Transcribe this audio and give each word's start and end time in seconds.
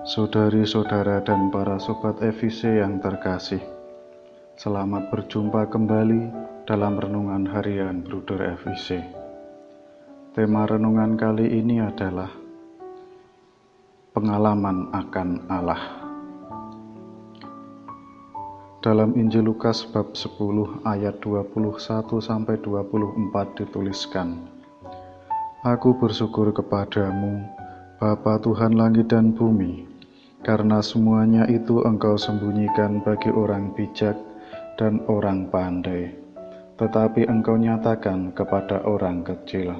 Saudari-saudara 0.00 1.20
dan 1.20 1.52
para 1.52 1.76
sobat 1.76 2.16
EVC 2.24 2.80
yang 2.80 2.96
terkasih, 3.04 3.60
selamat 4.56 5.12
berjumpa 5.12 5.68
kembali 5.68 6.32
dalam 6.64 6.96
renungan 6.96 7.44
harian 7.52 8.00
Bruder 8.00 8.56
EVC. 8.56 9.04
Tema 10.32 10.64
renungan 10.64 11.20
kali 11.20 11.44
ini 11.44 11.84
adalah 11.84 12.32
pengalaman 14.16 14.88
akan 14.96 15.28
Allah. 15.52 15.82
Dalam 18.80 19.12
Injil 19.20 19.44
Lukas 19.44 19.84
bab 19.84 20.16
10 20.16 20.88
ayat 20.88 21.20
21 21.20 21.68
sampai 22.16 22.56
24 22.64 23.60
dituliskan, 23.60 24.40
Aku 25.68 26.00
bersyukur 26.00 26.48
kepadamu, 26.56 27.44
Bapa 28.02 28.34
Tuhan 28.42 28.74
langit 28.74 29.14
dan 29.14 29.30
bumi, 29.30 29.86
karena 30.42 30.82
semuanya 30.82 31.46
itu 31.46 31.86
Engkau 31.86 32.18
sembunyikan 32.18 32.98
bagi 32.98 33.30
orang 33.30 33.70
bijak 33.78 34.18
dan 34.74 35.06
orang 35.06 35.46
pandai, 35.46 36.10
tetapi 36.82 37.30
Engkau 37.30 37.54
nyatakan 37.54 38.34
kepada 38.34 38.82
orang 38.82 39.22
kecil. 39.22 39.78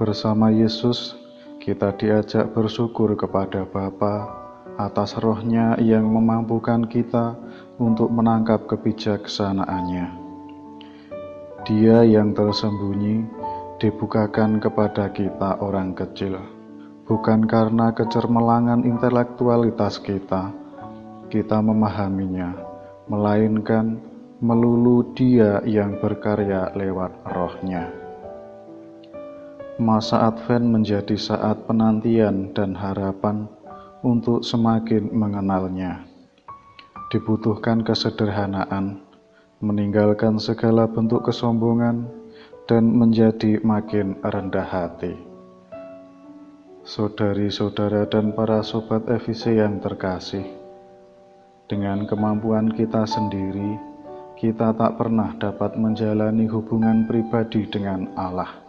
Bersama 0.00 0.48
Yesus, 0.48 1.20
kita 1.60 1.92
diajak 2.00 2.48
bersyukur 2.56 3.12
kepada 3.12 3.68
Bapa 3.68 4.32
atas 4.80 5.20
rohnya 5.20 5.76
yang 5.84 6.08
memampukan 6.08 6.88
kita 6.88 7.36
untuk 7.76 8.08
menangkap 8.08 8.64
kebijaksanaannya. 8.64 10.16
Dia 11.68 12.08
yang 12.08 12.32
tersembunyi 12.32 13.45
dibukakan 13.76 14.56
kepada 14.56 15.12
kita 15.12 15.60
orang 15.60 15.92
kecil, 15.92 16.40
bukan 17.04 17.44
karena 17.44 17.92
kecermelangan 17.92 18.88
intelektualitas 18.88 20.00
kita, 20.00 20.48
kita 21.28 21.60
memahaminya, 21.60 22.56
melainkan 23.12 24.00
melulu 24.40 25.12
dia 25.12 25.60
yang 25.68 26.00
berkarya 26.00 26.72
lewat 26.72 27.12
rohnya. 27.28 27.88
Masa 29.76 30.32
Advent 30.32 30.72
menjadi 30.72 31.20
saat 31.20 31.68
penantian 31.68 32.56
dan 32.56 32.72
harapan 32.72 33.44
untuk 34.00 34.40
semakin 34.40 35.12
mengenalnya. 35.12 36.00
Dibutuhkan 37.12 37.84
kesederhanaan, 37.84 39.04
meninggalkan 39.60 40.40
segala 40.40 40.88
bentuk 40.88 41.28
kesombongan, 41.28 42.08
dan 42.66 42.90
menjadi 42.90 43.62
makin 43.62 44.18
rendah 44.26 44.66
hati. 44.66 45.14
Saudari-saudara 46.86 48.06
dan 48.10 48.34
para 48.34 48.62
sobat 48.62 49.06
EVC 49.06 49.58
yang 49.58 49.78
terkasih, 49.78 50.42
dengan 51.66 52.06
kemampuan 52.06 52.70
kita 52.70 53.06
sendiri, 53.06 53.78
kita 54.38 54.74
tak 54.74 54.98
pernah 54.98 55.34
dapat 55.38 55.74
menjalani 55.74 56.46
hubungan 56.46 57.06
pribadi 57.06 57.66
dengan 57.66 58.10
Allah. 58.14 58.62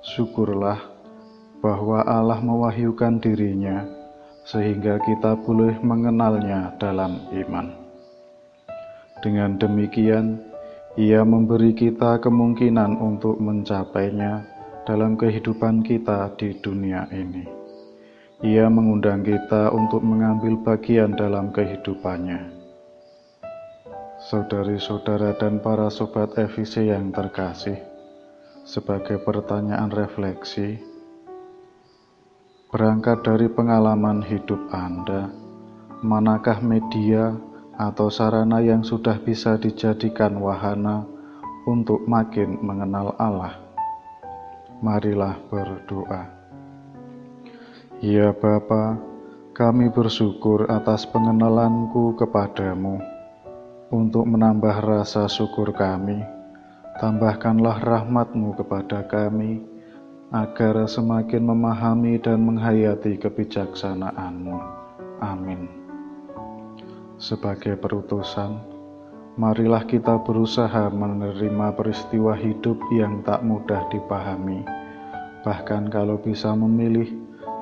Syukurlah 0.00 0.80
bahwa 1.60 2.04
Allah 2.04 2.40
mewahyukan 2.40 3.20
dirinya 3.20 3.84
sehingga 4.46 5.00
kita 5.02 5.40
boleh 5.40 5.76
mengenalnya 5.82 6.72
dalam 6.78 7.18
iman. 7.32 7.74
Dengan 9.20 9.58
demikian, 9.58 10.55
ia 10.96 11.20
memberi 11.28 11.76
kita 11.76 12.16
kemungkinan 12.24 12.96
untuk 12.96 13.36
mencapainya 13.36 14.48
dalam 14.88 15.20
kehidupan 15.20 15.84
kita 15.84 16.32
di 16.40 16.56
dunia 16.56 17.04
ini. 17.12 17.44
Ia 18.40 18.72
mengundang 18.72 19.20
kita 19.20 19.76
untuk 19.76 20.00
mengambil 20.00 20.56
bagian 20.64 21.12
dalam 21.12 21.52
kehidupannya. 21.52 22.48
Saudari-saudara 24.24 25.36
dan 25.36 25.60
para 25.60 25.92
sobat 25.92 26.32
EVC 26.32 26.88
yang 26.88 27.12
terkasih, 27.12 27.76
sebagai 28.64 29.20
pertanyaan 29.20 29.92
refleksi, 29.92 30.80
berangkat 32.72 33.20
dari 33.20 33.52
pengalaman 33.52 34.24
hidup 34.24 34.72
Anda, 34.72 35.28
manakah 36.00 36.64
media 36.64 37.36
atau 37.76 38.08
sarana 38.08 38.64
yang 38.64 38.80
sudah 38.80 39.20
bisa 39.20 39.60
dijadikan 39.60 40.36
wahana 40.40 41.04
untuk 41.68 42.04
makin 42.08 42.56
mengenal 42.64 43.12
Allah. 43.20 43.60
Marilah 44.80 45.36
berdoa. 45.48 46.28
Ya 48.04 48.32
Bapa, 48.32 49.00
kami 49.56 49.88
bersyukur 49.88 50.68
atas 50.68 51.08
pengenalanku 51.08 52.12
kepadamu. 52.20 53.00
Untuk 53.88 54.26
menambah 54.26 54.82
rasa 54.82 55.30
syukur 55.30 55.72
kami, 55.72 56.20
tambahkanlah 57.00 57.80
rahmatmu 57.80 58.52
kepada 58.58 59.06
kami, 59.06 59.62
agar 60.34 60.84
semakin 60.90 61.40
memahami 61.40 62.18
dan 62.18 62.42
menghayati 62.42 63.16
kebijaksanaanmu. 63.16 64.58
Amin. 65.22 65.85
Sebagai 67.16 67.80
perutusan, 67.80 68.60
marilah 69.40 69.88
kita 69.88 70.20
berusaha 70.20 70.92
menerima 70.92 71.72
peristiwa 71.72 72.36
hidup 72.36 72.76
yang 72.92 73.24
tak 73.24 73.40
mudah 73.40 73.88
dipahami, 73.88 74.60
bahkan 75.40 75.88
kalau 75.88 76.20
bisa 76.20 76.52
memilih, 76.52 77.08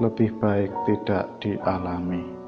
lebih 0.00 0.32
baik 0.40 0.72
tidak 0.88 1.28
dialami. 1.44 2.41